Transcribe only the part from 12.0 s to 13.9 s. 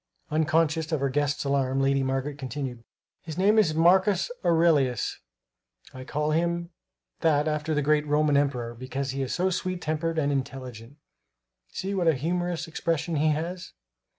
a humorous expression he has!"